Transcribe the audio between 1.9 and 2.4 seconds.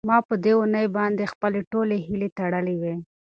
هیلې